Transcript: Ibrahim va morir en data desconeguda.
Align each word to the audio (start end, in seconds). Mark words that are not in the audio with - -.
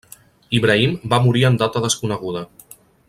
Ibrahim 0.59 0.95
va 1.13 1.19
morir 1.25 1.43
en 1.51 1.59
data 1.63 1.85
desconeguda. 1.85 2.43